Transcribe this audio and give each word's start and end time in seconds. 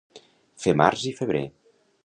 Fer 0.63 0.73
març 0.83 1.05
i 1.11 1.13
febrer. 1.21 1.45